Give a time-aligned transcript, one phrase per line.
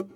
[0.00, 0.06] 欢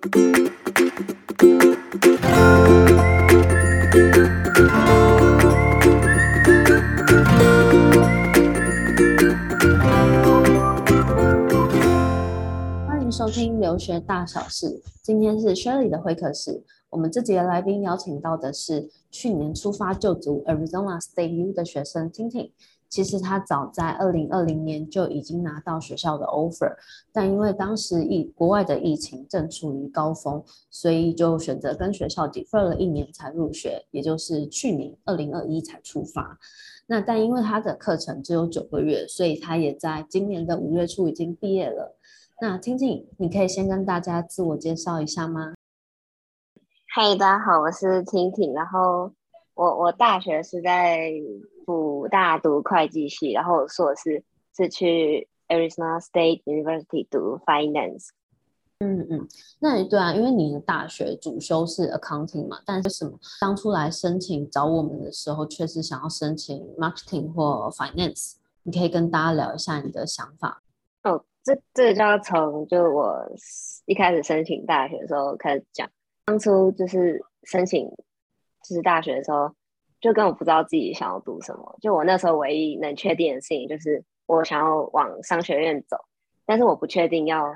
[12.99, 16.63] 迎收听留学大小事，今天是 Shirley 的会客室。
[16.89, 22.49] 我们这节来宾邀请到的是去年出发就读 Arizona State U 的学生 Tintin。
[22.95, 26.73] 其实他早在二零二零年就已经拿到学校的 offer，
[27.11, 36.39] 但因为当时疫国外的疫情正处于高峰，所以就选择跟学校 defer 了一年才入学，也就是去年二零二一才出发。
[36.87, 41.97] 那但因为他的课程只有九个月，所以他也在今年的五月初已经毕业了。
[42.39, 45.53] 那 Tintin，你可以先跟大家自我介绍一下吗？
[46.93, 49.11] 嗨，大家好，我是婷婷然后
[49.55, 51.11] 我我大学是在
[51.65, 54.23] 辅大读会计系，然后硕士
[54.55, 58.09] 是去 Arizona State University 读 Finance。
[58.79, 59.27] 嗯嗯，
[59.59, 70.61] 那对啊，因为你的大学主修是 Accounting 嘛，但是什么当初来申请找我们的时候，确实想要申请 Marketing 或 Finance，你可以跟大家聊一下你的想法。
[71.03, 73.25] 哦，这这就要从就我
[73.85, 75.89] 一开始申请大学的时候开始讲。
[76.25, 77.89] 当初就是申请
[78.67, 79.53] 就是大学的时候，
[80.01, 81.77] 就根本不知道自己想要读什么。
[81.81, 85.97] 就我那时候唯一能确定的事情就是我想要往商学院走，
[86.45, 87.55] 但是我不确定要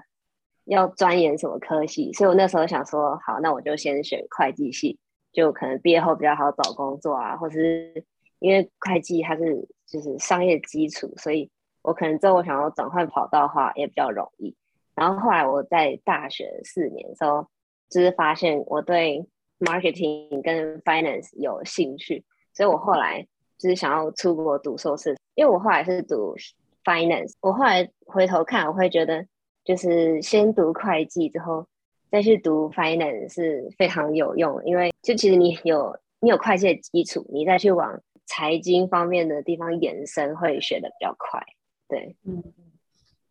[0.65, 4.97] 要钻研什么科系，所以我那时候想说，好，那我就先选会计系，
[5.31, 8.05] 就可能毕业后比较好找工作啊，或是
[8.39, 11.49] 因为会计它是就是商业基础，所以
[11.81, 14.55] 我可能之后我想要转换跑道的话也比较容易。
[14.95, 17.47] 然后后来我在大学四年的时候。
[17.91, 19.27] 就是发现我对
[19.59, 23.25] marketing 跟 finance 有兴趣，所以我后来
[23.57, 25.17] 就是想要出国读硕士。
[25.35, 26.35] 因为我后来是读
[26.83, 29.25] finance，我后来回头看，我会觉得
[29.63, 31.65] 就是先读会计之后
[32.11, 41.41] 再去读 finance 是非常有用，因为就其实你有你有会计的基础，你再去往财经方面的地方延伸，会学的比较快。
[41.87, 42.43] 对，嗯，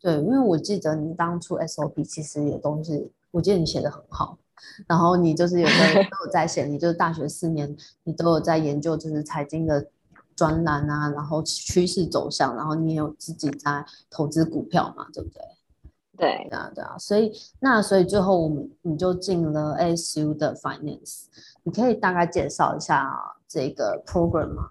[0.01, 4.39] 对，因为我记得你当初 SOP 其实也都是，我记得你写的很好。
[4.87, 9.89] 然后你就是有在都有在写，你就是大学四年，你都有在研究就是财经的
[10.37, 15.43] 专栏啊，然后趋势走向，然后你也有自己在投资股票嘛，对不对？
[16.17, 21.25] 对，对啊，对啊，所以那所以最后我们你就进了 ASU 的 Finance，
[21.63, 23.09] 你可以大概介绍一下
[23.47, 24.71] 这个 program 吗？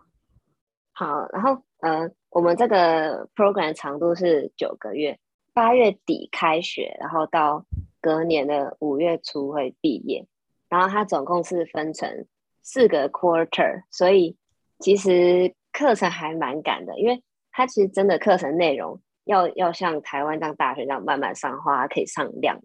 [0.94, 5.20] 好，然后呃，我们这个 program 长度是九个月，
[5.54, 7.66] 八月底开学，然后到。
[8.08, 10.26] 隔年的五月初会毕业，
[10.70, 12.26] 然后它总共是分成
[12.64, 14.38] 四个 quarter，所以
[14.80, 22.64] 其实课程还蛮赶的，因为它其实真的课程内容要要像台湾这样大学这样慢慢上的话，可以上两年，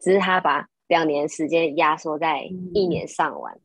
[0.00, 2.42] 只是他把两年时间压缩在
[2.74, 3.58] 一年上完。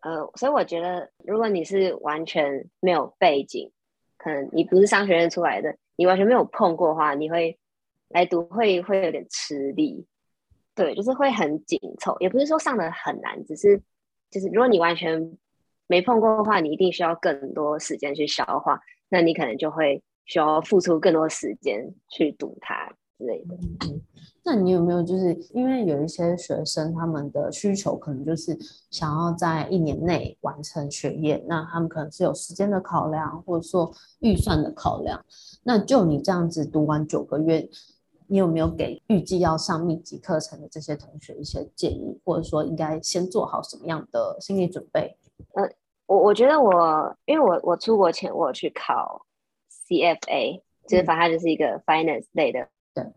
[0.00, 3.72] 嗯、呃，所以我觉得如果你是完全没有背景，
[4.18, 7.58] 可能你不是商学院出来的，你完全没有碰过的话，你会
[8.10, 10.06] 来读会会有点吃力。
[10.76, 13.80] 对，就是会很紧凑，也不是说上的很难，只是
[14.30, 15.36] 就是如果你完全
[15.86, 18.78] 没碰过的话，你一定需要更多时间去消化，
[19.08, 23.56] 那你可能就会需要付出更多时间去读它之类的。
[24.44, 28.56] 那你有没有就是因为有一些学生他们的需求可能就是
[28.90, 35.24] 想要在一年内完成学业，那他们可能是有时间的考量，或者说预算的考量，
[35.62, 37.66] 那就你这样子读完九个月。
[38.28, 45.16] 你有没有给预计要上密集课程的这些同学一些建议，或者说应该先做好什么样的心理准备？
[45.54, 45.62] 呃，
[46.06, 49.24] 我我觉得我，因为我我出国前我去考
[49.88, 53.12] CFA，就是反正就是一个 finance 类的的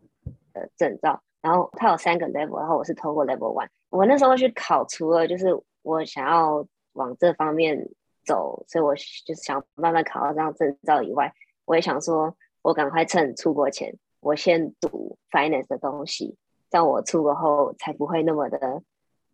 [0.78, 3.70] 证照，然后它有三个 level，然后我是通过 level one。
[3.90, 5.48] 我那时候去考，除了就是
[5.82, 7.90] 我想要往这方面
[8.26, 8.94] 走，所以我
[9.26, 11.34] 就是想慢慢考到这样证照以外，
[11.66, 13.98] 我也想说，我赶快趁出国前。
[14.22, 16.36] 我先读 finance 的东西，
[16.70, 18.82] 这样我出国后才不会那么的，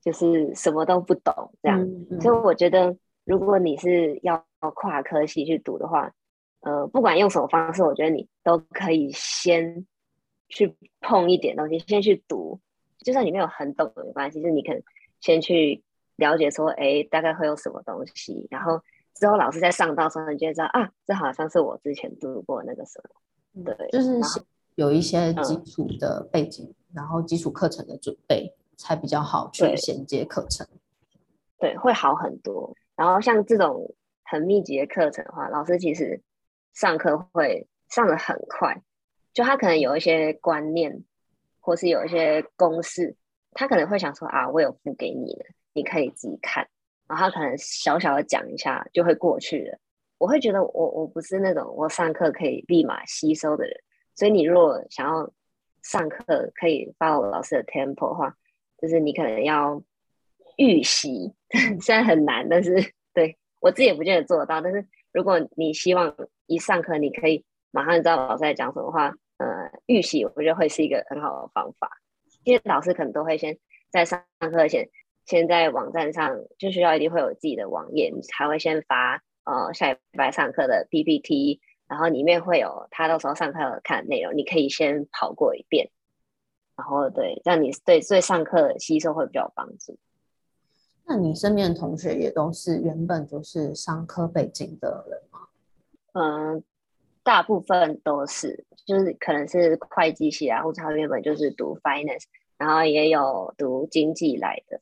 [0.01, 1.81] 就是什么都不懂这样。
[1.81, 6.13] 嗯嗯、所以我觉得，如果你是要跨科系去读的话，
[6.61, 9.85] 呃，不管用什么方式，我觉得你都可以先
[10.49, 12.59] 去碰一点东西，先去读，
[12.99, 14.83] 就算你没有很懂没关系，就是你可能
[15.19, 15.83] 先去
[16.15, 18.79] 了解说，哎，大概会有什么东西，然后
[19.15, 23.01] 之后老师在上到的时候，你就会知道啊，这好像是我之前读过那个什
[23.53, 24.21] 么，对，就是。
[24.75, 30.67] 有一些基础的背景，嗯、然后基础课程的准备才比较好去衔接课程。
[31.57, 32.75] 对，对，会好很多。
[32.95, 33.93] 然后像这种
[34.23, 36.21] 很密集的课程的话，老师其实
[36.73, 38.81] 上课会上的很快，
[39.33, 41.03] 就他可能有一些观念，
[41.59, 43.15] 或是有一些公式，
[43.51, 46.67] 他可能会想说啊，我有付给你的，你可以自己看，
[47.07, 49.79] 然后他可能小小的讲一下就会过去了。
[50.17, 53.77] 我会觉得我我不是那种我上课可以立马吸收的人，
[54.15, 55.31] 所以你如果想要
[55.83, 58.35] 上课可以报老师的 tempo 的话，
[58.77, 59.83] 就是你可能要
[60.57, 61.33] 预习，
[61.81, 64.61] 虽然很难，但是对我自己也不见得做得到。
[64.61, 66.15] 但是如果你希望
[66.47, 71.89] 一上课你可以马上知道老师在讲什么话，呃，预习我觉得会是一个很好的方法。
[72.43, 73.57] 因为老师可能都会先
[73.91, 74.89] 在上课前，
[75.25, 85.89] 先在网站上，就学校一定会有自己的网页，你才会先发呃下礼拜上课的 PPT，然后里面会有他到时候上课要看的内容，你可以先跑过一遍，
[86.75, 89.97] 然后对，这样你对对上课吸收会比较有帮助。
[91.05, 95.39] 那你身边的同学也都是原本就是商科背景的人吗？
[96.13, 96.63] 嗯。
[97.23, 104.79] 大部分都是，就是可能是会计系啊，或者他原本就是读 finance，然后也有读经济来的。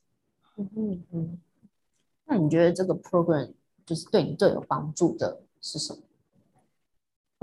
[0.57, 1.41] 嗯嗯嗯。
[2.25, 3.53] 那你觉得这个 program
[3.85, 6.01] 就是对你最有帮助的是什么？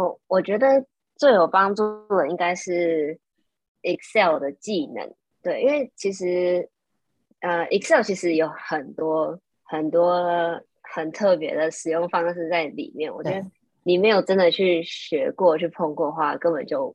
[0.00, 0.85] 我我觉得
[1.17, 3.19] 最有帮助的应该是
[3.82, 5.14] Excel 的技能。
[5.43, 6.69] 对，因为其实
[7.41, 13.44] 呃 Excel 其实有很多很多很特别的使用方式在里面，我觉得。
[13.82, 16.94] 你没有真的去学过、去碰过的话，根本就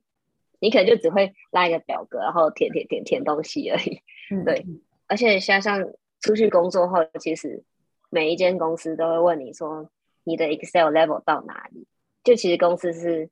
[0.60, 4.00] 你可能就只会拉一个表格，然后填填填填东西而已。
[4.30, 4.64] 嗯、 对，
[5.08, 5.84] 而且加上
[6.22, 7.64] 出去工作后，其实
[8.12, 9.90] 每一间公司都会问你说
[10.26, 11.88] 你的 Excel level 到哪里。
[12.26, 13.30] 就其实公司是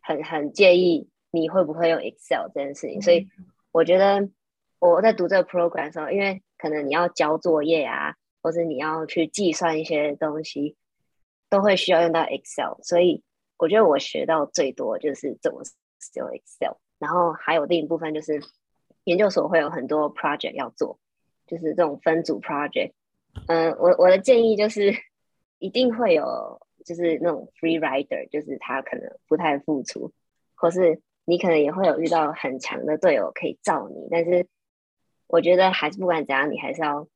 [0.00, 3.28] 很很介意你会不会用 Excel 这件事情，嗯、所以
[3.70, 4.28] 我觉得
[4.80, 10.74] 我在读这个 program 的时候，因为可能你要交作业啊，或是你要去计算一些东西。
[11.50, 13.24] 都会需要用到 Excel，所以
[13.58, 16.76] 我觉得我学到最多就是怎么使用 Excel。
[17.00, 18.40] 然后还有另一部分就是
[19.02, 21.00] 研究所会有很多 project 要做，
[21.48, 22.92] 就是这种分组 project。
[23.48, 24.94] 嗯，我我的建议就是
[25.58, 30.12] 一定会有，就是那种 free rider，就是他可能不太付出，
[30.54, 34.08] 或是你可能也会有遇到很强的队友可以罩你。
[34.10, 34.46] 但是
[35.26, 37.08] 我觉得还是不管怎样，你还是要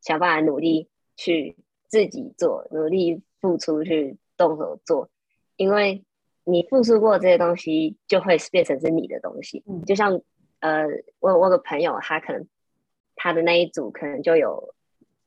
[0.00, 1.56] 想办法努力去
[1.88, 3.22] 自己做，努力。
[3.38, 5.08] 付出去动手做，
[5.56, 6.02] 因为
[6.42, 9.62] 你付出过这些东西，就会变成是你的东西。
[9.68, 10.20] 嗯、就像
[10.58, 10.84] 呃，
[11.20, 12.48] 我我有个朋友，他可能
[13.14, 14.74] 他的那一组可能就有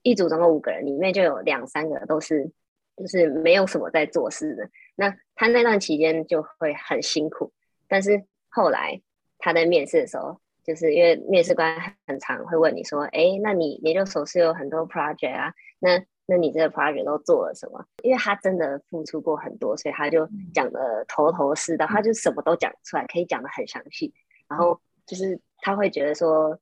[0.01, 2.51] 一组总共五个人，里面就有两三个都是
[2.99, 4.69] 就是没有什么在做事的。
[4.95, 7.51] 那他那段期间就会很辛苦，
[7.87, 9.01] 但是后来
[9.37, 17.83] 他在面试的时候，就是因为面试官很常会问你说：“哎，那你研究所是有很多 project 啊？”那那你这个 project 都做了什么？
[18.03, 24.13] 因为他真的付出过很多，所以他就讲的头头是道，他就什么都讲出来，可以讲的很详细。
[24.47, 26.59] 然后就是他会觉得说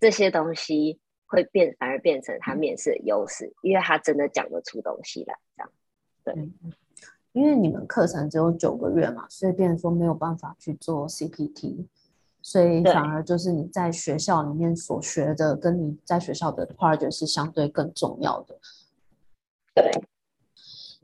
[0.00, 5.36] 这些东西会变，反而变成他面试的优势，因为他真的讲得出东西来。
[5.56, 5.70] 这样，
[6.24, 6.50] 对。
[7.32, 11.84] 因为你们课程只有九个月嘛，所以变成说没有办法去做 CPT，
[12.40, 18.58] 所以反而就是你在学校里面所学的，跟你在学校的 project 是相对更重要的。
[19.74, 19.90] 对，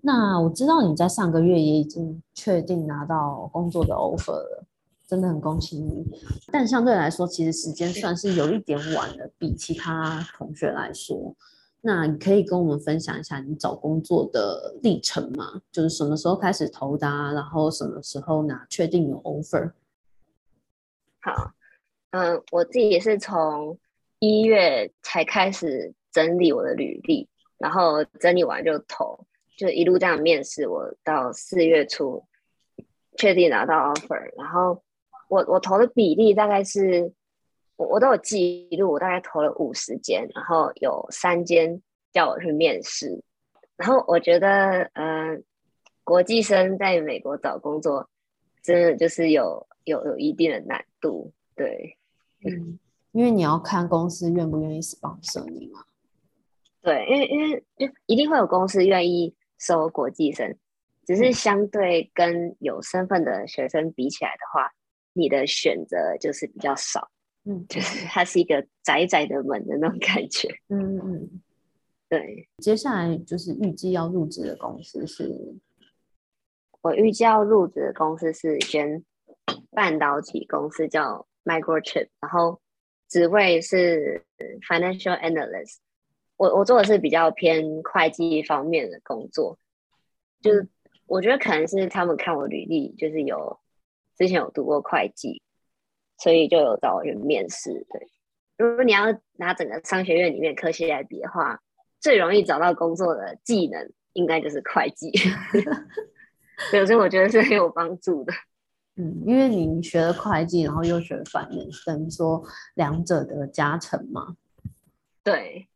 [0.01, 4.65] 那我知道你在上个月也已经确定拿到工作的 offer 了，
[5.13, 6.07] 真的很恭喜你。
[6.51, 11.37] 但相对来说，其实时间算是有一点晚了，比其他同学来说。
[11.83, 15.61] 那你可以跟我们分享一下你找工作的历程吗？
[15.71, 19.71] 就是什么时候开始投的啊，然后什么时候拿确定有 offer？
[21.21, 21.53] 好，
[22.13, 23.79] 嗯，我自己也是从
[24.19, 27.29] 一月才开始整理我的履历。
[27.59, 29.27] 然后整理完就投，
[29.59, 30.67] 就一路这样面试。
[30.67, 32.25] 我到四月初
[33.19, 34.83] 确定拿到 offer，然后
[35.33, 37.11] 我我投的比例大概是，
[37.77, 41.81] 我我都有记录，我大概投了五十间，然后有三间
[42.13, 43.23] 叫我去面试。
[43.77, 45.43] 然后我觉得，嗯、呃，
[46.05, 48.07] 国际生在美国找工作，
[48.63, 51.97] 真的就是有有有一定的难度，对，
[52.45, 52.79] 嗯，
[53.13, 55.83] 因为你要看公司愿不愿意 sponsor 你嘛。
[56.83, 60.55] 对，因为因为就一定会有公司愿意收国际生，
[61.07, 64.71] 只是相对跟有身份的学生比起来的话，
[65.13, 67.11] 你的选择就是比较少，
[67.45, 71.43] 嗯，就是它是一个窄窄的门的那种感觉，嗯嗯，
[72.09, 72.49] 对。
[72.59, 75.55] 接下来就是预计要入职的公司是，
[76.81, 79.05] 我预计要入职的公司是一间
[79.71, 82.61] 半导体公司，叫 Microchip，然后
[83.09, 84.25] 职位是
[84.69, 85.77] Financial Analyst。
[86.37, 89.59] 我我做的是比较偏会计方面的工作，
[90.41, 90.69] 就是
[91.07, 93.61] 我觉得可能是他们看我履历，就是有
[94.23, 95.43] 之前有读过会计，
[96.17, 97.85] 所以就有找我去面试。
[97.91, 98.09] 对，
[98.57, 101.61] 如果你要拿整个商学院里面科系来比的话，
[101.99, 105.11] 最容易找到工作的技能应该就是会计。
[106.71, 108.33] 对，所以我觉得是很有帮助的。
[108.95, 112.41] 嗯，因为你学了会计，然后又学了 finance，等于说
[112.75, 114.37] 两者的加成嘛。
[115.25, 115.67] 对。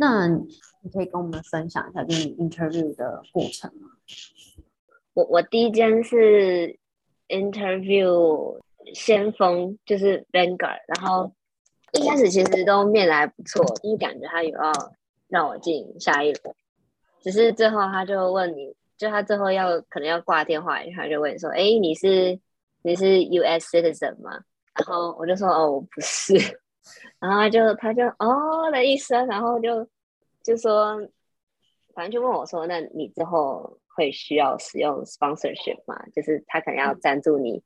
[0.00, 3.90] 那你可以跟我们分享一下，就是 interview 的过程吗？
[5.12, 6.78] 我我第一间是
[7.28, 8.58] interview
[8.94, 11.32] 先锋，就是 Vanguard，然后
[11.92, 14.72] 一开始其实都面的还不错，就是感觉他有要
[15.28, 16.54] 让我进下一轮，
[17.20, 22.38] 只是最后他就问你，就他最后要可能要挂电话，他就问你说：“哎，你是
[22.82, 24.40] 你是 US citizen 吗？”
[24.74, 26.34] 然后我就说：“哦，我不是。
[27.20, 29.86] ”然后他就他就哦了一声，然后就
[30.42, 30.96] 就说，
[31.98, 36.00] 反正就问我说：“那你之后会需要使用 sponsorship 吗？
[36.14, 37.64] 就是他可能要赞助你，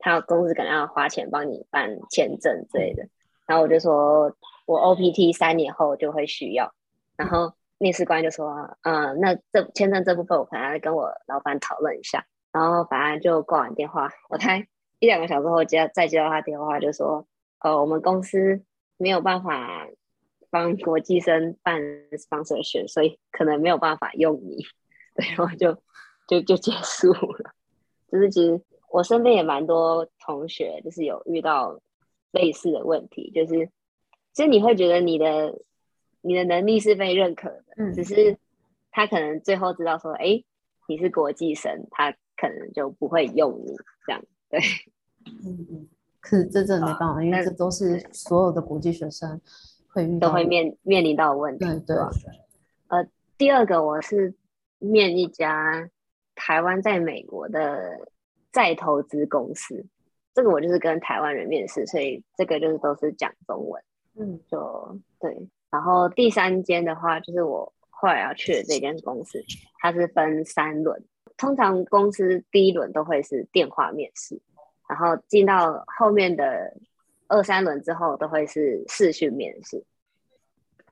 [0.00, 3.06] 他公司可能要花钱帮你办签证之类的。”
[3.46, 4.34] 然后我就说
[4.66, 6.74] ：“我 OPT 三年后就会需要。”
[7.16, 14.66] 然后面试官就说：“嗯，那这签证这部分我可能要跟我老板讨论一下。”然后反正就挂完电话，我猜
[14.98, 17.24] 一两个小时后接再接到他电话，就说。
[17.60, 18.64] 呃，我们公司
[18.96, 19.86] 没有办法
[20.50, 21.80] 帮国际生办
[22.12, 24.56] sponsorship，所以可能没有办法用你，
[25.14, 25.74] 对，然后就
[26.26, 27.54] 就就结束了。
[28.10, 31.80] 就是其实我身边也蛮多同学，就是有遇到
[32.32, 33.70] 类似的问题，就是
[34.32, 35.60] 其实你会觉得你的
[36.20, 38.36] 你的能力是被认可的，嗯，只是
[38.90, 40.42] 他可能最后知道说，哎，
[40.88, 43.76] 你是国际生，他可能就不会用你
[44.06, 44.60] 这样，对，
[45.44, 45.88] 嗯嗯。
[46.20, 49.40] 可是这真的没办法，啊、因为这都是所有的国际学生
[49.92, 51.64] 会遇到都会面面临到的问题。
[51.64, 52.40] 对对，对。
[52.88, 53.06] 呃，
[53.36, 54.34] 第二个我是
[54.78, 55.88] 面一家
[56.34, 58.08] 台湾在美国的
[58.50, 59.86] 再投资公司，
[60.34, 63.82] 这个我就是跟台湾人面试，所以这个就是都是讲中文。
[64.16, 65.48] 嗯，就对。
[65.70, 69.40] 然后第三间的话，就是我后来要去的这间公司，
[69.78, 71.04] 它是分三轮，
[71.36, 74.40] 通常公司第一轮都会是电话面试。
[74.88, 76.76] 然后进到后面的
[77.30, 79.84] 二三轮之后，都会是视讯面试。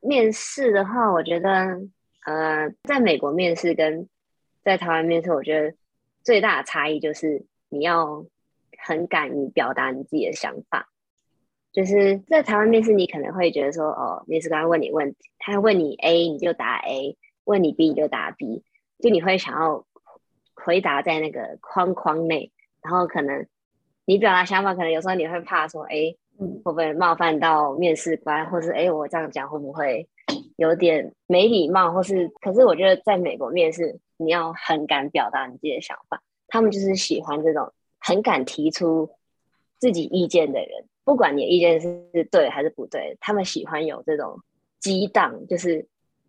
[0.00, 1.80] 面试的话，我觉得，
[2.24, 4.08] 呃，在美国面试跟
[4.62, 5.76] 在台湾面试，我觉得
[6.22, 8.24] 最大的差异就是你要
[8.78, 10.88] 很敢于表达你自己的想法。
[11.72, 18.62] 就是在台湾面试，你可能会觉得说，哦，面试官问你问题，他问你 A，你就答 A；问你 B，你就答 B。
[19.00, 19.84] 就你会想要
[20.54, 23.44] 回答在那个框框内，然后可能。
[24.04, 30.08] 你表达想法，可能有时候你会怕说，哎，会不会冒犯到面试官，或是哎，我这样讲会不会
[30.56, 32.28] 有点没礼貌，或是？
[32.40, 39.10] 可是我觉得在美国面试，你要很敢表达你自己的想法，他们就是喜欢这种很敢提出
[39.78, 44.40] 自己意见的人，不管你的意见是对还是不对，他们喜欢有这种
[44.80, 45.86] 激荡，就是，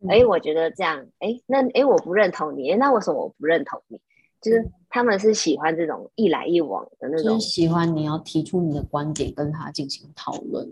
[0.08, 4.01] 哎，我觉得这样，哎，那哎，我不认同你，那为什么我不认同你？
[4.42, 10.67] 就是他们是喜欢这种一来一往的那种，就是喜欢你要提出你的观点跟他进行讨论。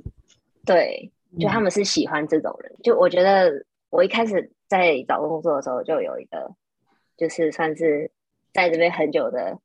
[0.66, 2.72] 对，就他们是喜欢这种人。
[2.74, 2.80] 嗯。
[2.84, 6.52] 就我觉得，我一开始在找工作的时候，就有一个，
[7.16, 8.12] 就是算是
[8.54, 9.60] 在这边很久的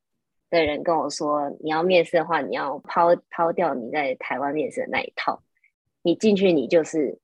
[0.50, 5.42] 的人跟我说，你要面试的话，你要抛抛掉你在台湾面试的那一套，
[6.02, 7.18] 你进去你就是。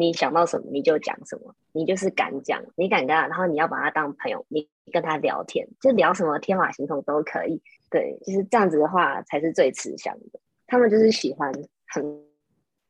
[0.00, 7.60] 你想到什么你就讲什么，你就是敢讲，你敢跟他，然后你要把他当朋友，你跟他聊天，就聊什么天马行空都可以。
[7.90, 10.40] 对，就是这样子的话才是最吃香的。
[10.66, 11.52] 他们就是喜欢
[11.86, 12.24] 很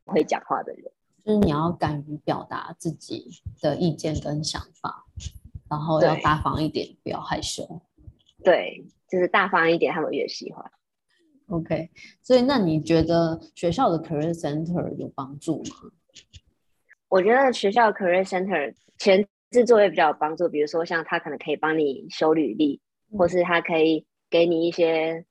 [0.06, 0.82] 会讲话的人，
[1.24, 3.28] 就是你要敢于表达自己
[3.60, 5.04] 的意见跟想法，
[5.70, 7.80] 然后要大方一点，不要害羞。
[8.42, 10.64] 对，就是大方一点，他们越喜欢。
[11.48, 11.90] OK，
[12.22, 15.76] 所以那你觉得学校的 Career Center 有帮助吗？
[17.08, 22.80] 我觉得学校 Career Center 前置作也比较有帮助，比如说像他可能可以帮你修履历，
[23.16, 25.24] 或是他可以给你一些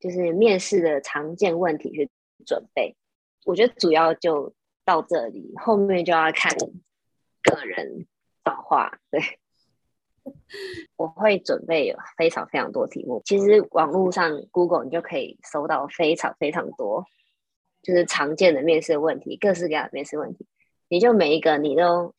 [0.00, 2.10] 就是面试的常见问题去
[2.46, 2.96] 准备。
[3.44, 4.54] 我觉得主要就
[4.84, 6.50] 到这里，后面就要看
[7.42, 8.06] 个人
[8.44, 8.98] 造化。
[9.10, 9.20] 对，
[10.96, 13.20] 我会准备非常非常多题目。
[13.24, 17.04] 其实网络上 Google 你就可以搜到非常非常多，
[17.82, 20.46] 就是常见的面试问题，各式各样的面试问题。
[20.88, 22.14] 你就每一个你都，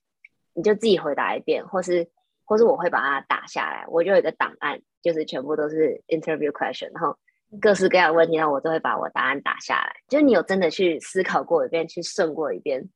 [0.53, 2.09] 你就自己回答一遍，或是
[2.45, 7.17] 或是我会把它打下来，我就有一个档案，就是全部都是 interview question，然后
[7.61, 9.93] 各式各样的问题，然后我都会把我答案打下来。
[10.07, 12.89] 就是你有真的去思考过一遍，去顺过一遍，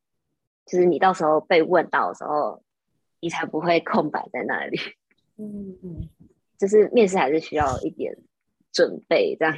[0.65, 2.61] 就是你到时候被问到的时候，
[3.19, 4.79] 你才不会空白在那里。
[5.37, 6.09] 嗯嗯，
[6.57, 8.15] 就是面试还是需要一点
[8.71, 9.55] 准备这样。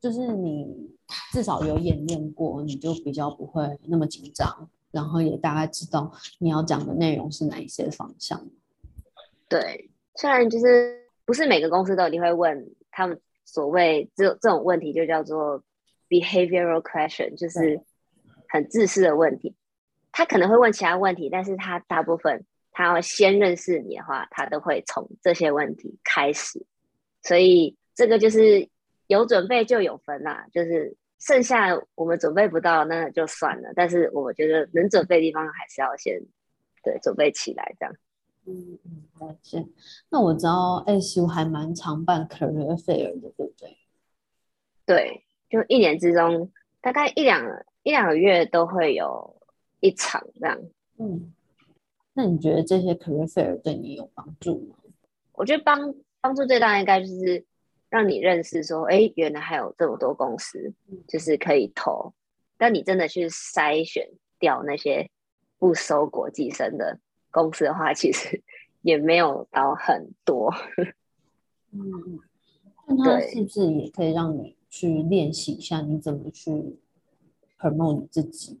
[0.00, 0.96] 就是你
[1.30, 8.48] 至少有演练过，你就比较不会那么紧张，然后也大概知道你要讲的内容是哪一些方向。
[9.48, 15.62] 对，虽然就是不是每个公司都一定会问他们所谓这这种问题，就叫做
[16.08, 17.80] behavioral question，就是
[18.48, 19.54] 很自私的问题。
[20.12, 26.66] 他可能会问其他问题，但是他大部分他要先认识你的话，他都会从这些问题开始。
[27.22, 28.68] 所以这个就是
[29.06, 33.72] 有准备就有分啦，就是剩下我们准备不到那就算了。
[33.76, 36.20] 但是我觉得能准备的地方还是要先
[36.82, 37.94] 对准备起来这样。
[38.46, 39.64] 嗯嗯，了解。
[40.08, 43.76] 那我知道 ASU 还蛮常办 career fair 的，对不对？
[44.86, 46.50] 对，就一年之中
[46.80, 47.44] 大概一两
[47.82, 49.36] 一两个月都会有
[49.80, 50.58] 一场这样。
[50.96, 51.32] 嗯，
[52.14, 54.76] 那你觉得这些 career fair 对你有帮助吗？
[55.34, 57.44] 我觉得帮帮助最大应该就是
[57.90, 60.72] 让你认识说，哎，原来还有这么多公司，
[61.06, 62.14] 就是可以投。
[62.56, 65.10] 但你真的去筛选掉那些
[65.58, 66.98] 不收国际生的。
[67.32, 68.42] 公司的话，其实
[68.82, 70.52] 也没有到很多。
[71.72, 72.18] 嗯，
[73.04, 76.50] 那是不是也可以让你去练习一下，你怎么去
[77.58, 78.60] promote 你自己？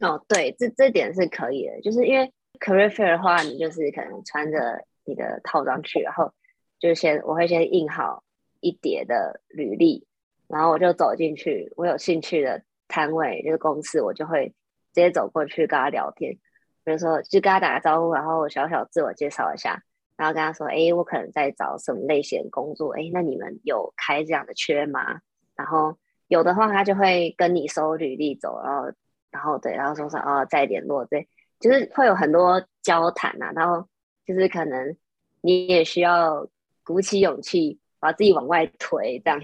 [0.00, 6.32] 哦，对，这这点是可以的，就是因为 career fair 的话，你就是可能穿着你的套装去，然后
[6.78, 8.22] 就先我会先印好
[8.60, 10.06] 一叠的履历，
[10.46, 14.54] 然后我就走进去，我有兴趣的摊位就是公司，我就会直
[14.94, 16.38] 接走过去跟他聊天。
[16.84, 19.82] 比如说，就跟他打个招呼，然后小小自我介绍一下，
[20.16, 25.20] 然后跟他说：“哎，我可能在找什么类型的工作，哎，那你们有开这样的缺吗？”
[25.54, 25.98] 然后
[26.28, 28.90] 有的话，他就会跟你收履历走，然后，
[29.30, 31.28] 然后对，然后说说哦，再联络，对，
[31.60, 33.86] 就是会有很多交谈呐，然后
[34.24, 34.96] 就是可能
[35.42, 36.48] 你也需要
[36.84, 39.40] 鼓起勇气把自己往外推，这样，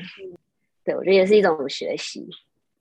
[0.85, 2.29] 对，我觉得也是一种学习。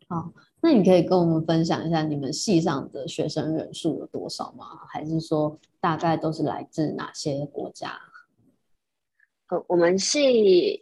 [0.07, 0.31] 好。
[0.65, 4.79] 那你可以跟我们分享一下你们系上的学生人数有多少吗？
[4.87, 7.99] 还是说大概都是来自哪些国家？
[9.49, 10.81] 呃，我们系，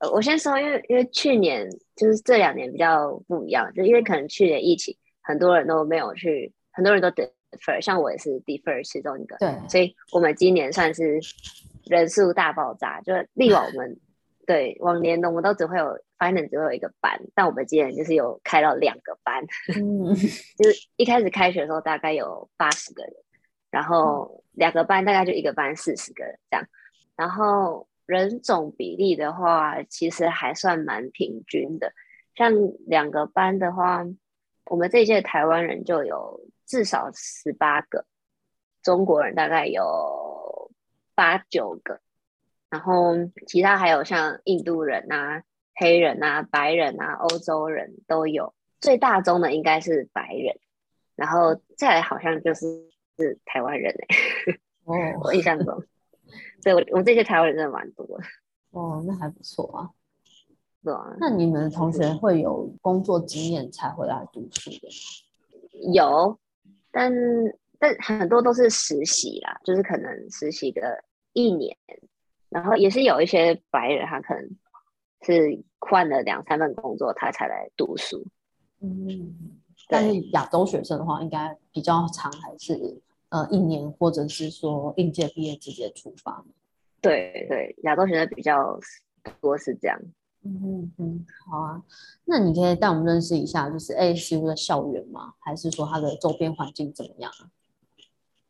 [0.00, 11.18] 呃，我先说，因为因为去年就是这两年比较不一样，就因为可能去年疫情，很多人都没有去，很多人都 defer，像我也是 defer 其中一个，对，所以我们今年算是
[11.86, 13.98] 人数大爆炸，就 力往我们。
[14.46, 19.44] 对，往年的我们都只会有 finance 只会有一个班，但我们今年就是有开到两个班，
[19.76, 20.14] 嗯、
[20.58, 23.12] 就是一开始开学的时候大概有八十个人，
[23.70, 26.66] 然后两个班大概就一个班四十个人这样，
[27.16, 31.92] 然后人种比例的话其实还算蛮平均的，
[32.34, 32.52] 像
[32.86, 34.04] 两个班的话，
[34.66, 38.04] 我们这一届台湾人就有至少十八个，
[38.82, 40.72] 中国人大概有
[41.14, 42.00] 八九个。
[42.72, 43.12] 然后
[43.46, 45.42] 其他还有像印度人啊、
[45.74, 50.56] 黑人啊、白人啊、欧洲人都有，最大宗的应该是白人，
[51.14, 52.64] 然后再来好像就是
[53.18, 54.16] 是台湾人哎、
[54.52, 55.84] 欸，哦， 我印象中，
[56.64, 58.24] 对我我这些台湾人真的蛮多的，
[58.72, 59.90] 哦，那还不错啊，
[60.82, 65.92] 对啊，那你们同学会有工作经验才回来读书的吗？
[65.92, 66.38] 有，
[66.90, 67.12] 但
[67.78, 71.04] 但很多都是实习啦，就是可能实习个
[71.34, 71.76] 一年。
[72.52, 74.50] 然后也是有一些白人，他可能
[75.22, 78.26] 是换了两三份工作，他才来读书。
[78.80, 79.34] 嗯，
[79.88, 86.44] 但是亚洲学生的话，应该比较长，还是呃一年，或者是说应届毕业直接出发？
[87.00, 88.78] 对对，亚洲学生比较
[89.40, 89.98] 多是这样。
[90.44, 91.82] 嗯嗯嗯，好啊，
[92.24, 95.34] 那你可以带我们认识一下，就是 ASU 的校园吗？
[95.38, 97.32] 还是说它的周边环境怎么样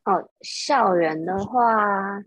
[0.04, 0.12] 啊？
[0.12, 2.24] 哦，校园的话。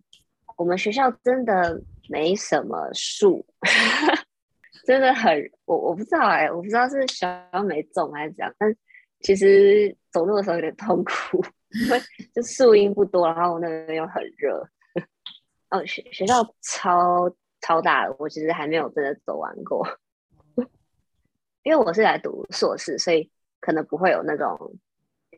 [0.55, 3.45] 我们学校真的没什么树，
[4.85, 7.27] 真的很我我不知道哎、我不知道是小
[7.67, 8.73] 没种还是怎样，但
[9.19, 11.43] 其实走路的时候有点痛苦，
[11.83, 11.99] 因为
[12.33, 14.65] 就树荫不多，然后我那边又很热。
[15.71, 17.29] 哦，学学校超
[17.61, 19.85] 超大的，我其实还没有真的走完过，
[21.63, 24.77] 因为我是来读硕士，所以可能不会有那种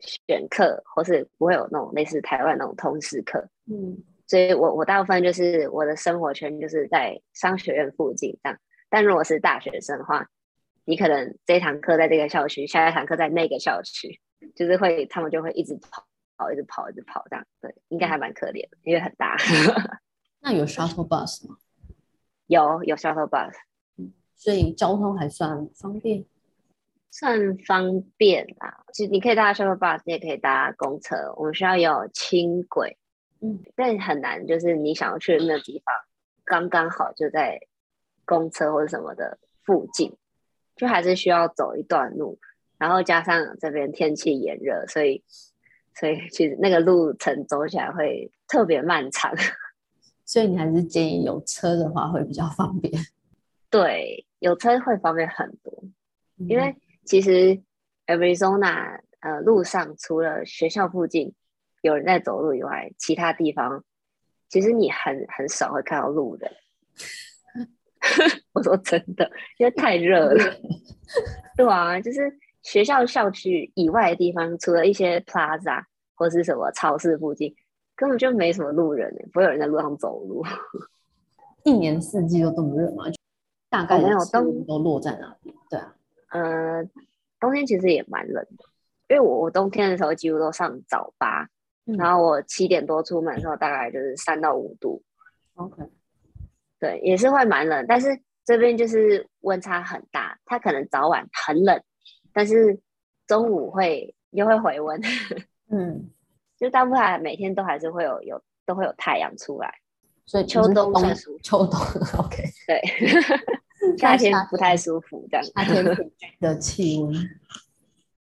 [0.00, 4.00] 选课，或是不会有那种类似台湾那种通识课，嗯。
[4.28, 8.58] 所以我我大部分就是我的生活圈就是在商学院附近这样，
[8.90, 10.28] 但如果是大学生的话，
[10.84, 14.20] 你可能这一堂课在这个校区，下一堂课在那个校区，
[14.54, 19.34] 就是会他们就会一直跑，跑，一直跑，一直跑这样，对，应该还蛮可怜的，因为很大。
[20.40, 21.56] 那有 shuttle bus 吗？
[22.46, 23.54] 有有 shuttle bus，
[24.36, 26.26] 所以交通还算方便，
[27.10, 28.84] 算方便啦。
[28.92, 32.98] 其实你可以搭 shuttle bus，你也可以搭公车，我们学校有轻轨。
[33.40, 35.94] 嗯，但很难，就是你想要去的那个地方，
[36.44, 37.60] 刚刚好就在
[38.24, 40.16] 公车或者什么的附近，
[40.76, 42.38] 就还是需要走一段路，
[42.78, 45.22] 然后加上这边天气炎热，所以
[45.94, 49.32] 所以其实那个路程走起来会特别漫长。
[50.24, 52.92] 所以你还是建议有车的话会比较方便。
[53.70, 55.84] 对，有车会方便很多，
[56.38, 57.62] 嗯、因为其实
[58.06, 61.34] Arizona 呃路上除了学校附近
[61.82, 63.84] 有人在走路以外，其他地方
[64.48, 66.50] 其实你很很少会看到路的。
[68.52, 70.44] 我说真的，因为太热了。
[71.56, 75.82] 对啊，就是学校校区以外的地方，除了一些 plaza
[76.14, 77.54] 或是什么超市附近，
[77.94, 80.44] 根本就没什么路人，不会有人在路上走路。
[81.64, 83.04] 一年四季都这么热吗？
[83.68, 85.54] 大概没有冬都落在哪里？
[85.68, 85.94] 对啊，
[86.30, 86.84] 呃，
[87.38, 88.64] 冬天其实也蛮冷的，
[89.08, 91.48] 因为我我冬天的时候几乎都上早八，
[91.88, 95.02] 嗯、然后我七点多出门的时候大概就是三到五度。
[95.54, 95.82] OK。
[96.80, 101.82] 对，也是会蛮冷，但是这边就是温差很大，它可能早晚很冷，
[102.32, 102.78] 但是
[103.26, 105.02] 中午会又会回温，
[105.72, 106.08] 嗯，
[106.56, 109.74] 就大部分每天都还是会有有都会有太阳出来，
[110.24, 111.80] 所以秋冬算舒服，秋冬
[112.16, 112.80] OK， 对，
[113.98, 115.84] 夏天不太舒服这样，夏天
[116.38, 117.12] 的气温，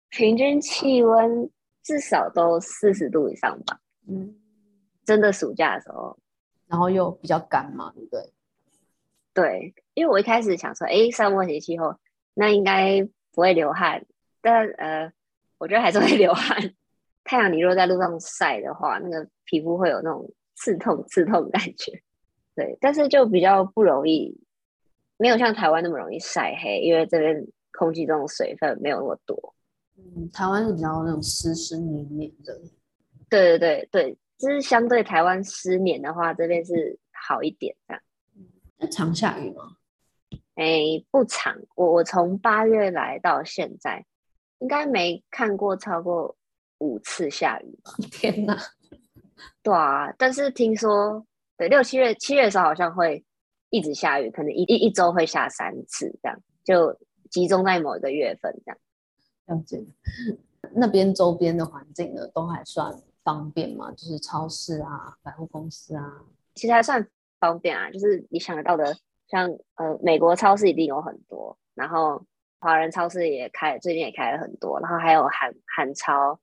[0.10, 1.50] 平均气温
[1.84, 4.36] 至少都四十度以上吧，嗯，
[5.04, 6.18] 真的暑假的时候，
[6.68, 8.34] 然后又比较干嘛，对不对？
[9.34, 11.96] 对，因为我一开始想说，哎，沙漠型气候，
[12.34, 14.06] 那应该不会流汗，
[14.42, 15.12] 但呃，
[15.58, 16.74] 我觉得还是会流汗。
[17.24, 22.02] 太阳你若在路上晒的话，那个皮肤会有那种刺痛、刺痛的感觉。
[22.56, 24.38] 对，但是就比较不容易，
[25.18, 29.56] 没有像台湾那么容易晒黑，因为这边空气中的水分没有那么多。
[30.16, 32.60] 嗯，台湾是比较那种湿湿黏黏的。
[33.30, 38.04] 对对对对，就是相对台湾湿黏的话，这边是好一点这样。
[38.92, 39.78] 常下雨吗？
[40.56, 41.56] 哎、欸，不常。
[41.76, 44.06] 我我从八月来到现在，
[44.60, 46.36] 应该没看过超过
[46.80, 47.94] 五次下雨吧？
[48.12, 48.58] 天哪！
[49.64, 51.26] 对啊，但是听说，
[51.58, 53.24] 对六七月七月的时候好像会
[53.70, 56.96] 一直下雨，可能一一一周会下三次，这样就
[57.30, 58.78] 集中在某一个月份这样。
[59.48, 59.84] 了解。
[60.74, 63.92] 那边周边的环境呢，都还算方便吗？
[63.92, 66.24] 就是超市啊，百货公司啊，
[66.56, 67.08] 其实还算。
[67.42, 68.96] 方便啊，就是你想得到的，
[69.28, 72.24] 像呃美国超市一定有很多，然后
[72.60, 76.40] 华人超市也开，最近也开了很多，然后还有韩韩超，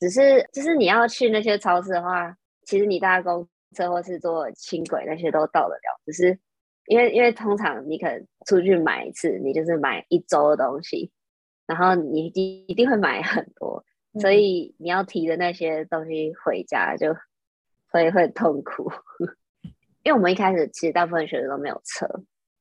[0.00, 6.36] 只是就是你要去那些超市的话，其实你搭公车或是坐轻轨那些都到得了，只是
[6.86, 11.12] 因为因为通常你可能出去买一次，你就是买一周的东西，
[11.66, 13.84] 然后你一一定会买很多，
[14.20, 17.14] 所以你要提的那些东西回家就
[17.90, 18.90] 会会痛苦。
[20.04, 22.06] 因为我们一开始其实大部分学生都没有车，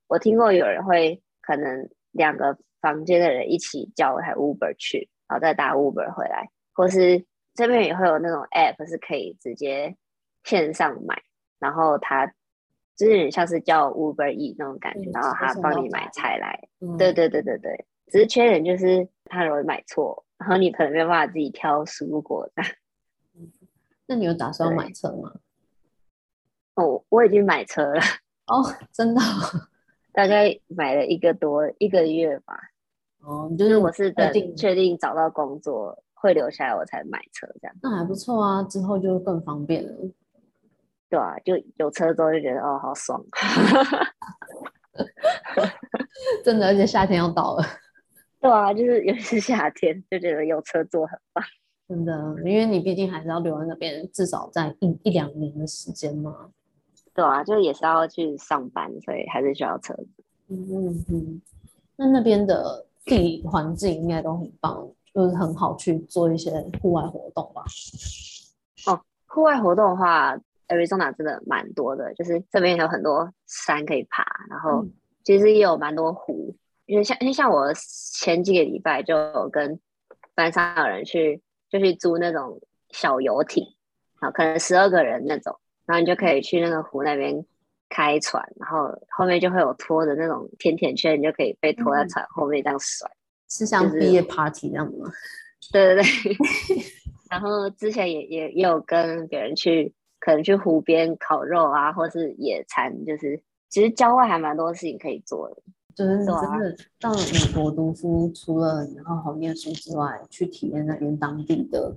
[0.08, 9.98] 我听过有人会可能两个房间的人一起叫一台 Uber 去，然后再打 Uber 回来，或是这边也会有那种 App 是可以直接
[10.46, 11.22] 线上买，
[11.60, 12.28] 然后他
[12.96, 16.70] 就是像是叫 Uber E 那种感觉，嗯、然后他帮你买菜来。
[16.80, 22.64] 嗯、对对对对对，只是缺点就是他容易买错，然后你可能没有办法自己挑蔬果的。
[24.06, 25.34] 那你有打算买车吗？
[26.76, 28.02] 哦，我已经买车了
[28.48, 29.22] 哦，真的，
[30.12, 32.56] 大概买了一个多一个月吧。
[33.22, 37.76] 哦，就是我是等确定找到工作会留下来，我才买车这样。
[37.82, 39.92] 那还不错啊，之后就更方便了。
[41.10, 43.24] 对啊，就有车之后就觉得哦，好爽。
[46.44, 47.64] 真的，而且夏天要到了。
[48.44, 51.42] 对啊，就是尤其是夏天，就觉得有车坐很棒。
[51.88, 56.50] 真的，因为你毕竟还是要留在那边，至少在一一两年的时间嘛。
[57.14, 60.10] 对啊，就也是要去上班，所以还是需要车子。
[60.50, 61.42] 嗯嗯嗯。
[61.96, 66.52] 那那边的地理环境应该都很棒，就是很好去做一些
[66.82, 67.64] 户外活动吧？
[68.88, 74.86] 哦，户外活动的话，Arizona 真的蛮多的，就是这边有很多山可以爬，然后
[75.24, 76.54] 其实也有蛮多湖。
[76.94, 79.80] 因为像因为像我前几个礼拜就有跟
[80.36, 83.66] 班上有人去，就去租那种小游艇，
[84.20, 85.60] 啊，可能十二个人那种。
[85.88, 87.44] 然后你就可以去那个湖那边
[87.90, 93.18] 开船，然后后面就会有拖的那种甜甜圈，你就可以被拖在船后面这样甩，嗯、
[93.50, 95.10] 是像毕业 party 那样子吗？
[95.74, 96.38] 对对对。
[97.32, 105.58] 然后之前也也也有跟别人去，可能去湖边烤肉啊，或是野餐，就是其实郊外还蛮多事情可以做的。
[105.96, 111.96] 就是真的到了美国读书，除了你好好念书之外，去体验那边当地的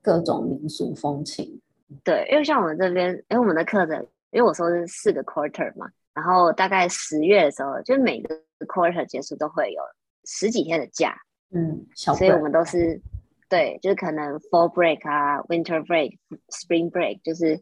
[0.00, 1.60] 各种民俗风情。
[2.04, 4.00] 对，因为像我们这边，因为我们的课程，
[4.30, 8.34] 因为我说是四个 quarter 嘛，然后大概十月的时候，就每个
[8.66, 9.82] quarter 结束都会有
[10.24, 11.14] 十几天的假，
[11.50, 13.00] 嗯，所以我们都是
[13.48, 17.60] 对，就是可能 fall break 啊，winter break，spring break，就是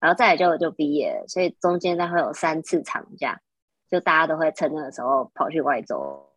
[0.00, 3.40] 然后再来就就毕业，所以中间再会有三次长假，
[3.90, 6.28] 就大家都会趁那个时候跑去外州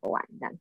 [0.00, 0.54] 玩这样。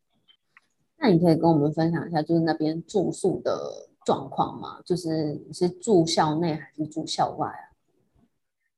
[0.98, 4.80] 那你可以跟我们分享一下，就是那边住宿的状况吗？
[4.86, 7.66] 就是你是住校内还是住校外啊？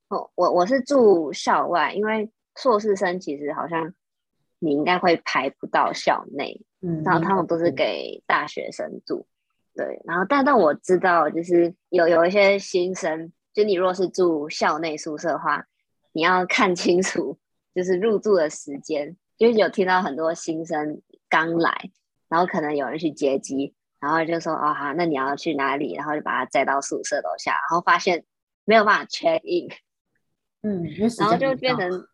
[0.09, 3.93] 哦，我我是住校外，因为硕士生其实好像
[4.59, 9.25] 你应该会排不到校内，嗯，然后他们都是给大学生住，
[9.75, 15.67] 对，然后但但我知道，就是有有一些新生，就你若是住校内宿舍的话，
[16.13, 17.37] 你要看清楚，
[17.73, 21.89] 就是入住的时间，就是有听到很多新生刚来，
[22.29, 23.73] 然后可能有人去接机。
[23.99, 25.93] 然后就说哦好，那你要去哪里？
[25.93, 28.25] 然后就把他载到宿舍楼下，然后发现
[28.65, 29.69] 没有办法 check in，
[30.61, 30.83] 嗯，
[31.17, 32.05] 然后就变成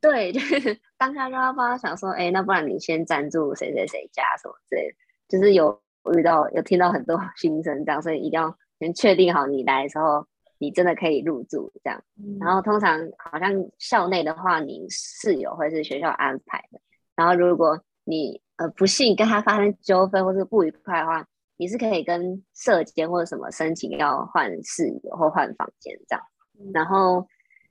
[0.00, 4.96] 对， 就是当下就要帮他想说，哎，那不然你先暂住谁谁谁家什么之类的，
[5.28, 5.80] 就是有
[6.16, 10.26] 遇到有听到很多 新生这样，所以一定要先确定好你来的时候，
[10.60, 12.00] 你真的可以入住这样。
[12.18, 16.78] 嗯、然后通常好像校内的话，你室友会是学校安排的，
[17.16, 26.24] 然后如果你呃，不幸跟他发生纠纷或是不愉快的话，你是可以跟社监或者什么申请要换室友或换房间这样。
[26.74, 27.26] 然后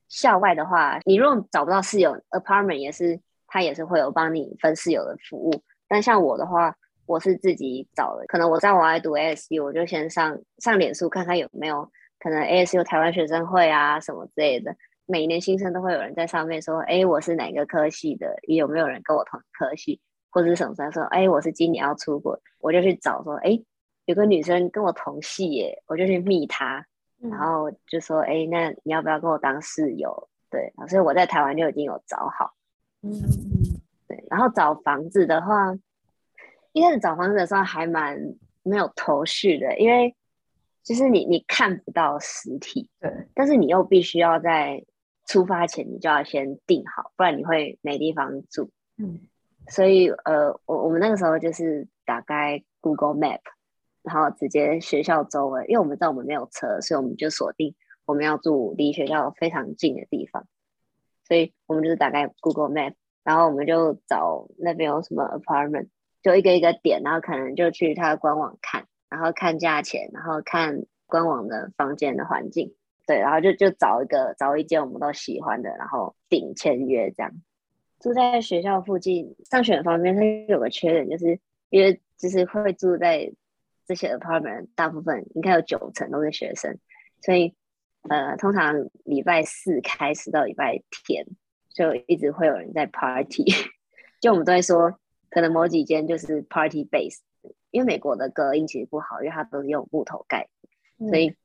[0.08, 5.64] 校外的话，你如果找不到室友，apartment 也是他也是会有帮你分室友的服务。
[5.88, 6.76] 但像我的话，
[7.06, 8.26] 我是自己找的。
[8.28, 14.76] 可能我在我爱读 ASU，我就先上上脸书看看有没有可能 ASU 台湾学生会啊什么之类的。
[15.06, 20.00] 每一年新生都会有人在上面说，哎，我是哪个科系的，有没有人跟我同科系？
[20.30, 23.60] 或者是什么时说，哎，我是今年要出国，我就去找说，哎，
[24.06, 26.86] 有个女生跟我同系耶，我就去密她，
[27.20, 30.30] 然后就说，哎，那你要不要跟我当室友？
[30.52, 32.54] 对，所以我在台湾就已经有找好，
[33.02, 33.12] 嗯，
[34.08, 35.76] 对，然后找房子的话，
[36.74, 38.20] 一开始找房子的时候还蛮
[38.62, 40.16] 没有头绪的，因为
[40.90, 44.84] 就是你你看不到实体，对，但是你又必须要在
[45.28, 49.20] 出发前你就要先定好，不然你会没地方住，嗯。
[49.68, 53.42] 所以，呃，我我们那个时候就是打开 Google Map，
[54.02, 57.76] 然后直接学校周围，因为我们知道我们没有车，所以我们就锁定
[58.08, 60.48] 我们要住离学校非常近的地方。
[61.28, 65.90] 所以我们就是打开 Google Map，然后我们就找那边有什么 apartment，
[66.24, 72.74] 就一个一个点，然后可能就去他的官网看，然后看价钱，然后看官网的房间的环境，
[73.08, 77.32] 对，然后就就找一个找一间我们都喜欢的，然后订签约这样。
[78.00, 83.32] 住在学校附近，上学方面它有个缺点，就是因为就是会住在
[83.86, 86.78] 这些 apartment，大部分应该有九成都是学生，
[87.22, 87.56] 所以
[88.08, 91.26] 呃，通常礼拜四开始到礼拜天，
[91.74, 93.44] 就一直会有人在 party。
[94.22, 94.98] 就我们都会说，
[95.30, 97.20] 可能某几间就是 party base，
[97.72, 100.48] 因为美国的隔音其实不好，因为它都是用木头盖，
[100.98, 101.36] 所以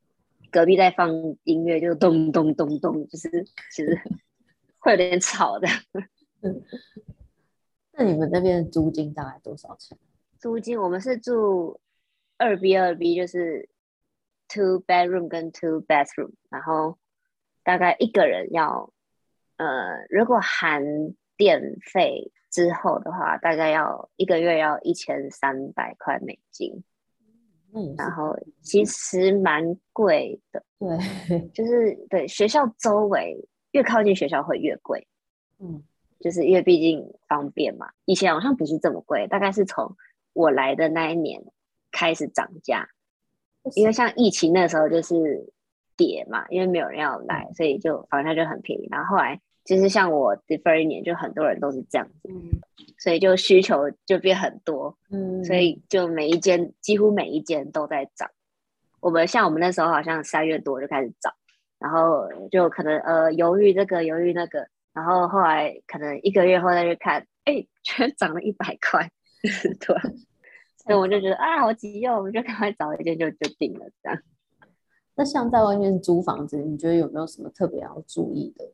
[0.51, 1.11] 隔壁在放
[1.45, 4.01] 音乐就咚咚咚咚，就是其实
[4.79, 5.69] 会有点吵的。
[7.93, 9.97] 那你们那边的租金大概多少钱？
[10.39, 11.81] 租金我们是住
[12.37, 13.69] 二 B 二 B，就是
[14.49, 16.99] two bedroom 跟 two bathroom，然后
[17.63, 18.93] 大概一个人要
[19.57, 20.83] 呃，如果含
[21.37, 26.85] 电费之后的话，大概要一个月要一千三百块美金。
[27.75, 30.63] 嗯，然后其实蛮贵的。
[30.79, 35.09] 对， 就是对学校周围越靠近学校会越贵。
[35.59, 35.83] 嗯。
[36.21, 39.95] 就是因为毕竟方便嘛，以前好像不是这么贵，大概是从
[40.33, 41.45] 我来的那一年
[41.91, 42.89] 开始涨价。
[43.75, 45.53] 因为像疫情那时候就是
[45.99, 48.89] 跌嘛，因为没有人要来，所以就房价就很便宜。
[48.91, 52.29] 然后后来就是像我 defer 一年，就很多人都是这样子，
[52.99, 58.31] 所以就需求就变很多，嗯，所以就每一间几乎每一间都在涨。
[59.01, 61.33] 我们像我们那时候好像三月多就开始涨，
[61.79, 64.69] 然后就可能呃犹豫这个犹豫那个。
[64.93, 69.11] 然后后来可能一个月后再去看，哎，居然涨了一百块，
[69.43, 69.97] 对，
[70.77, 74.23] 所以我就觉得啊，好急哦，我们就赶快找一间就就定了这样。
[75.17, 78.65] 那像在外面租房子，你觉得有没有什么特别要注意的？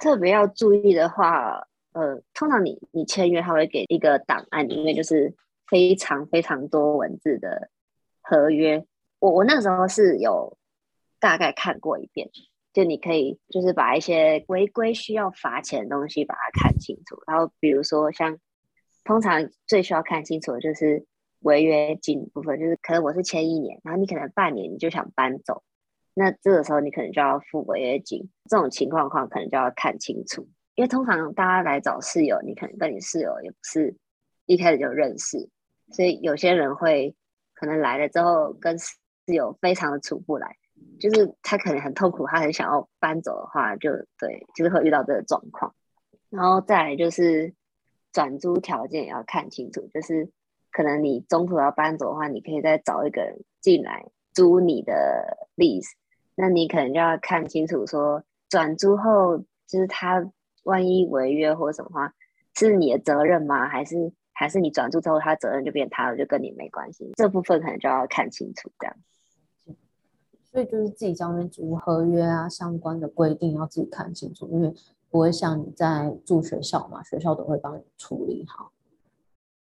[0.00, 5.34] 特别要注意的话，呃，通常你你签约他会给一个档案，里面就是
[5.68, 7.70] 非常非常多文字的
[8.22, 8.84] 合约。
[9.20, 10.56] 我我那时候是有
[11.20, 12.28] 大概看过一遍。
[12.72, 17.20] 就你可以，就是把一些违规需要罚钱的东西把它看清楚。
[17.26, 18.38] 然后比如说像，
[19.02, 21.04] 通常最需要看清楚的就是
[21.40, 25.64] 违约金部分，就是可能我是签一年，然后你可能半年你就想搬走，
[26.20, 28.28] 那这个时候你可能就要付违约金。
[28.46, 33.96] 这种情况况可能就要看清楚，因为通常大家来找室友，你可能跟你室友也不是
[34.44, 35.48] 一开始就认识，
[35.92, 37.16] 所以有些人会
[37.54, 40.56] 可能来了之后跟室友非常的处不来，
[40.98, 45.74] 就是他可能很痛苦，他很想要搬走的话就，对，就是会遇到这个状况。
[46.28, 47.54] 然后再来就是
[48.12, 50.28] 转租条件也要看清楚，就是
[50.70, 55.92] 可能你中途要搬走的话，你可以再找一个人进来租你的 lease，
[56.40, 60.32] 那你可能就要看清楚说转租后就是他。
[60.64, 62.12] 万一违约或什么话，
[62.54, 63.66] 是你的责任吗？
[63.66, 67.10] 还是还是你转租之后，他责任就变他了，就跟你没关系？
[67.16, 68.96] 这部分可能就要看清楚，这样。
[70.52, 74.70] 所以就是自己上面租合约啊，相关的规定要自己看清楚，因为
[75.08, 78.70] 不会像你在住学校嘛，学校都会帮你处理好。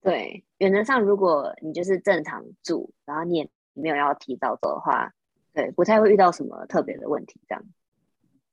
[0.00, 5.12] 对，原则上如果你就是正常住，然后你也没有要提早走的话，
[5.58, 7.64] 对，不太会遇到什么特别的问题，这样。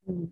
[0.06, 0.28] 嗯。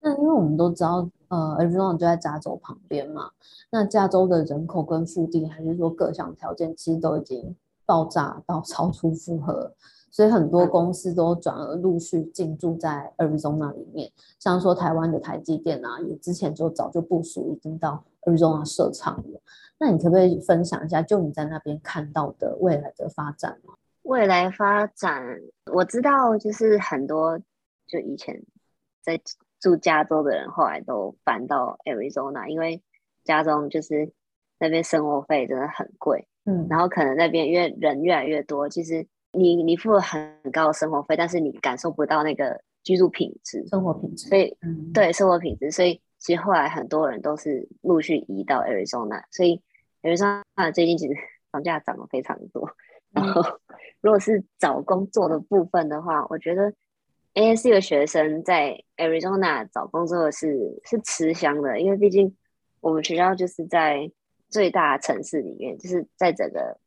[0.00, 3.28] 那因为我们都知道，呃，Arizona 就在加州旁边嘛。
[3.72, 9.72] 那加州的人口跟腹地，还是说各项条件，其实都已经爆炸到 超出负荷，
[10.12, 14.08] 所以很多公司都转而陆续进驻在 Arizona 里面。
[14.38, 19.40] 像说台湾的台积电啊，也之前就早就部署，已经到 Arizona 设厂了。
[19.80, 23.74] 那你可不可以分享一下，就你在那边看到的未来的发展吗？
[24.02, 25.40] 未来发展，
[25.72, 27.38] 我知道，就是很多，
[27.86, 28.42] 就以前
[29.00, 29.20] 在。
[29.62, 32.82] 住加州的人后来都搬到 Arizona，因为
[33.22, 34.12] 加州就是
[34.58, 49.62] 那边生活费真的很贵，嗯，然后可能那边因为人越来越多，其实你你付了很高的生活费，但是你感受不到那个居住品质，生活品质，所以、嗯、对生活品质，所以其实后来很多人都是陆续移到 Arizona，所以
[50.02, 50.42] Arizona
[50.74, 51.14] 最近其实
[51.52, 52.68] 房价涨了非常多，
[53.12, 53.40] 然后
[54.02, 56.74] 如果是找工作的部分的话，我觉得。
[57.34, 62.36] ASU 的学生在 Arizona 找工作是是吃香的，因为毕竟
[62.82, 64.12] 我们学校就是在
[64.50, 66.78] 最大城市里面，就是在整个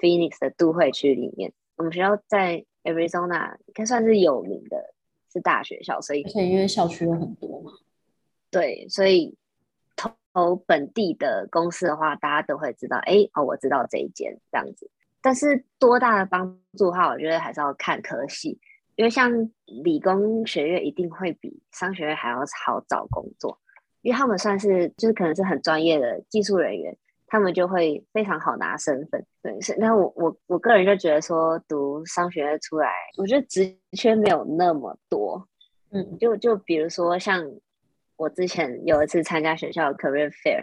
[0.00, 1.52] Phoenix 的都会区里面。
[1.76, 4.94] 我们学校在 Arizona 应该算是有名的，
[5.30, 7.70] 是大学校，所以而且因为校区有很多嘛，
[8.50, 9.36] 对，所以
[10.32, 14.90] 投本地的公司的话，大家都会知道，哎，哦，我知道这一间这样子。
[15.22, 18.58] 但是多大的帮助的话，我觉得还是要看科系。
[18.96, 19.30] 因为像
[19.64, 23.58] 理工学院一定会比商学院还要好找工作，
[24.02, 26.94] 因为他们算是就是可能是很专业的技术人员，
[27.26, 29.24] 他们就会非常好拿身份。
[29.42, 35.48] 对，是那我我我个人就觉得说读商学院出来，我觉得职缺没有那么多。
[35.92, 37.42] 嗯，就就比如说像
[38.16, 40.62] 我之前有一次参加学校的 career fair，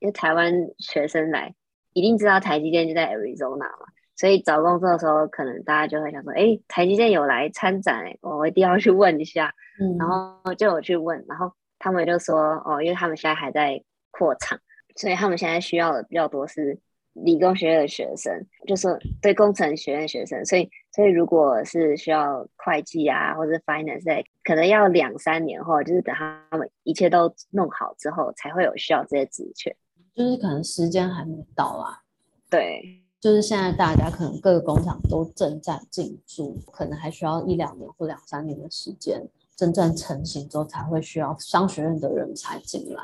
[0.00, 1.54] 因为台湾学生来
[1.94, 3.86] 一定知道台积电就在 Arizona 嘛。
[4.18, 9.54] 所以找工作的时候，可能大家就会想说：“哎，台积电有来参展，哎，我一定要去问一下。
[9.80, 14.58] 嗯”然后就有去问，然后他们就说：“哦，因为他们现在还在扩厂，
[14.96, 16.76] 所以他们现在需要的比较多是
[17.12, 18.88] 理工学院的学生，就是
[19.22, 20.44] 对工程学院的学生。
[20.44, 29.76] 所以，所以如果是需要会计啊，或者 finance，可能要两三年后，就是等他们一切都弄好之后，才会有需要这些职缺，
[30.12, 32.02] 就是可能时间还没到啊。
[32.50, 33.04] 对。
[33.20, 43.02] 就是现在，大家可能各个工厂都正在进驻，可能还需要一两年或两三年的时间，真正成型之后才会需要商学院的人才进来。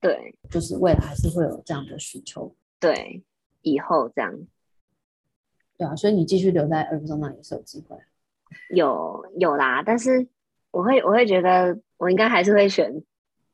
[0.00, 2.52] 对，就是未来还是会有这样的需求。
[2.80, 3.22] 对，
[3.62, 4.36] 以后这样。
[5.76, 7.96] 对啊，所以你继续留在 Arizona 也是有机会。
[8.70, 10.26] 有有啦，但是
[10.72, 13.04] 我会我会觉得我应该还是会选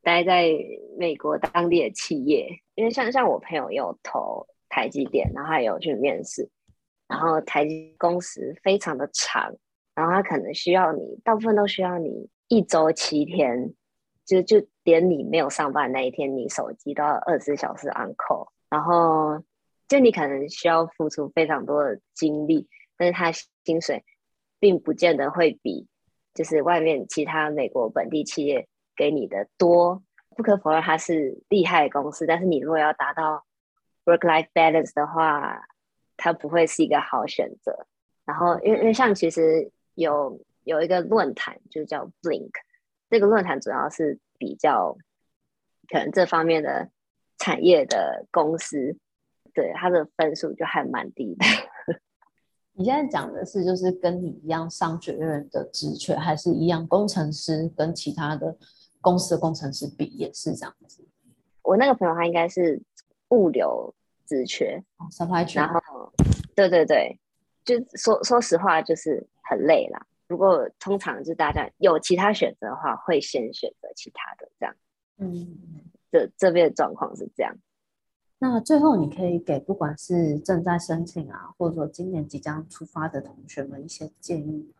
[0.02, 0.48] 待在
[0.96, 4.46] 美国当地的企业，因为像像我朋友也有投。
[4.74, 6.50] 台积电，然后还有去面试，
[7.06, 9.54] 然后台积工时非常的长，
[9.94, 13.72] 然后他可能需要你，大部分都需要你一周七天，
[14.24, 19.44] 就就连你没有上班那一天，你手机都要二十四小时 on call，然后
[19.86, 23.30] 就你可能需要付出非常多的精力，但是他
[23.64, 24.04] 薪水
[24.58, 25.86] 并不见得会比
[26.34, 30.02] 就是外面其他美国本地企业给你的多，
[30.36, 33.44] 不可否认它是厉害公司，但是你如果要达到
[34.04, 35.66] work-life balance 的话，
[36.16, 37.86] 它不会是一个好选择。
[38.24, 42.52] 然后，因为因为像其实有有一个论坛，就叫 Blink，
[43.10, 44.96] 这个论坛主要是比较
[45.88, 46.88] 可能这方面的
[47.38, 48.96] 产业的公司，
[49.52, 51.44] 对它的分数就还蛮低的。
[52.72, 58.56] 你现在讲的是就是跟你一样商学院的职缺，还是一样工程师跟其他的
[59.00, 61.06] 公司的工程师比也是这样子？
[61.62, 62.82] 我那个朋友他应该是。
[63.34, 63.94] 物流
[64.26, 64.82] 职缺，
[65.54, 66.12] 然后，
[66.54, 67.18] 对对对，
[67.64, 70.06] 就说说实话，就是很累啦。
[70.26, 74.74] 如果通常就大家有其他选择的话，会先选择其他的这样。
[75.18, 75.58] 嗯，
[76.10, 77.54] 这这边的状况是这样。
[78.38, 84.72] 那最后，你可以给不管是正在申请啊，或者说今年即将出发的同学们一些建议。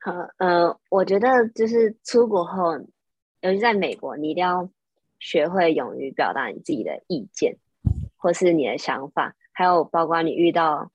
[0.00, 2.78] 好，呃，我觉得就是出国后，
[3.40, 4.68] 尤其在美国，你一定要
[5.20, 7.58] 学会勇于表达你自己的意见，
[8.16, 10.90] 或是你的想法，还有包括你遇到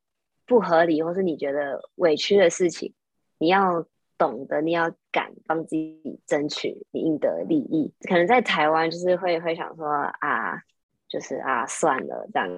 [0.45, 2.93] 不合理或是你觉得委屈的事情，
[3.37, 7.93] 你要懂得，你要敢帮自己争取你应得的利益。
[8.09, 10.61] 可能在台湾就是会会想说啊。
[11.07, 12.49] 就是啊，算了，这样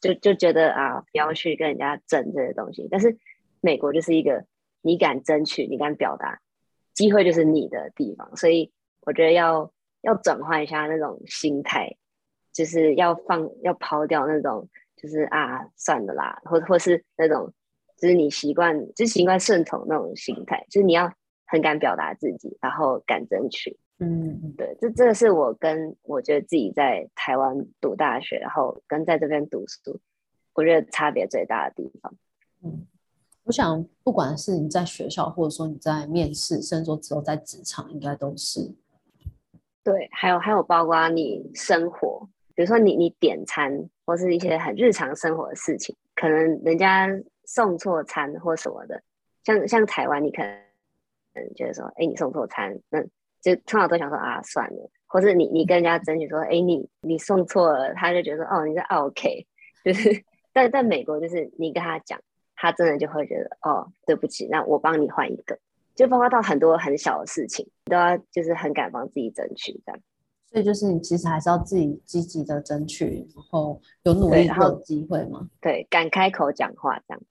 [0.00, 2.88] 就就觉得啊，不要去跟人家争这些东西。
[2.90, 3.16] 但是
[3.60, 4.44] 美国就是一个
[4.82, 6.40] 你敢争取、你敢表达，
[6.92, 8.36] 机会就是你的地方。
[8.36, 9.72] 所以我觉得要
[10.06, 11.96] 要转换一下那种心态，
[12.52, 17.52] 就是要放要抛掉那种就是啊，算了啦，或或是那种
[17.98, 21.12] 就是你习惯就是习惯顺从那种心态，就是你要
[21.44, 23.76] 很敢表达自己，然后敢争取。
[23.98, 29.98] 嗯，对，这这个是我跟我觉得自己在台湾读大学，然后跟在这边读书，
[30.54, 32.14] 我觉得差别最大的地方。
[32.62, 32.86] 嗯，
[33.44, 38.72] 我想不管是你在学校，或者说你在面试，甚至说之后在职场，应该都是。
[39.86, 47.08] 对，还有还有包括你生活，比如说你你点餐，或是一些很日常生活的事情，可能人家
[47.44, 49.00] 送错餐或什么的，
[49.44, 50.50] 像像台湾，你可能
[51.34, 53.00] 嗯觉得说，哎，你送错餐，那。
[53.42, 59.46] 就通常都想说啊，算了，或者你你跟人家争取说，哎，你你送错了，他就觉得哦，你是 OK，
[59.84, 60.10] 就是
[60.52, 62.18] 但在美国就是你跟他讲，
[62.56, 65.56] 他真的就会觉得哦，对不起，那我帮你换一个，
[65.96, 70.00] 就包括到很多很小的事情，都要就是很敢帮自己争取这样。
[70.48, 75.48] 所以就是你其实还是要自己积极的争取，然后有努力过的机会吗？
[75.60, 77.22] 对，敢开口讲话这样。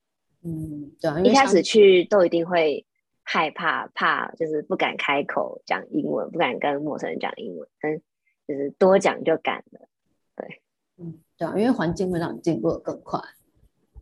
[0.43, 2.86] 嗯，对啊，一开始去都一定会。
[3.28, 7.99] 害怕，怕就是不敢开口讲英文，不敢跟陌生人讲英文，但
[8.47, 9.80] 就是多讲就敢了。
[10.36, 10.61] 对，
[10.97, 13.20] 嗯，对啊，因为环境会让你进步的更快。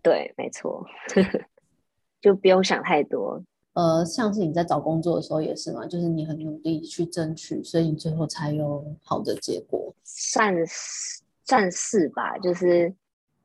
[0.01, 0.85] 对，没错，
[2.19, 3.41] 就不用想太多。
[3.73, 9.93] 呃，像是你在找工作的时候也是嘛，就是你很努力去争取，所以你最后才有好的结果。
[10.03, 12.93] 算是算是吧，就是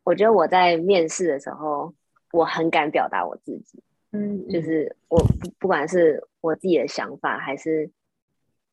[0.04, 1.94] 我觉得我在面试的时候，
[2.32, 3.82] 我很敢表达我自己。
[4.10, 7.90] 嗯，就是我不不管是我自己的想法，还是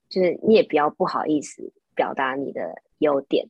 [0.09, 3.49] 就是你也不要不好意思表达你的优点，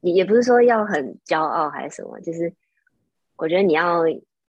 [0.00, 2.54] 你也不是说要很骄傲还是什么，就是
[3.36, 4.04] 我觉得你要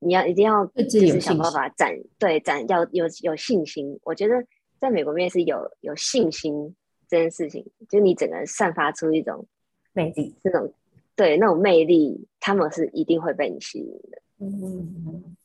[0.05, 3.99] 你要一定要就是想办法展对展要有有信心。
[4.03, 4.35] 我觉得
[4.81, 6.75] 在美国面试有有信心
[7.09, 9.47] 这件事情，就你整个人散发出一种
[9.93, 10.73] 魅力，这种
[11.15, 14.19] 对那种魅力，他们是一定会被你吸引的。
[14.39, 15.37] 嗯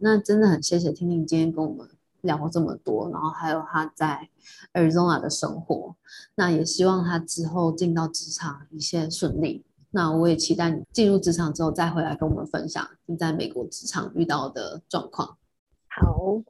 [0.00, 1.86] 那真的很谢谢婷婷今天跟我们
[2.22, 4.28] 聊了这么多，然后还有他在
[4.72, 5.96] Arizona 的生活，
[6.34, 9.64] 那也希望他之后进到职场一切顺利。
[9.94, 15.36] 那我也期待你进入职场之后再回来跟我们分享你在美国职场遇到的状况。
[15.86, 16.42] 好，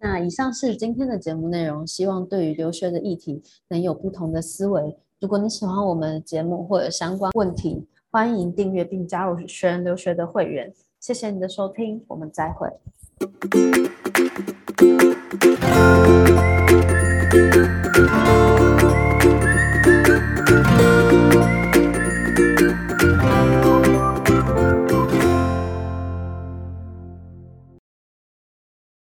[0.00, 4.98] 那以上是今天的节目内容，希望对于留学的议题能有不同的思维。
[5.20, 10.74] 如果你喜欢我们的节目或者相关问题，欢迎订阅并加入学人留学的会员。
[10.98, 12.68] 谢谢你的收听，我们再会。